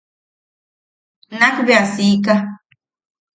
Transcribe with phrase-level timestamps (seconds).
[1.39, 2.35] Nak bea siika.